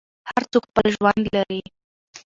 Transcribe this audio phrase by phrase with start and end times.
[0.29, 1.61] هر څوک خپل ژوند لري.